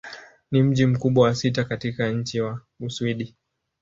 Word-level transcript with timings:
Ni 0.51 0.63
mji 0.63 0.85
mkubwa 0.85 1.23
wa 1.27 1.35
sita 1.35 1.63
katika 1.63 2.09
nchi 2.11 2.41
wa 2.41 2.61
Uswidi. 2.79 3.35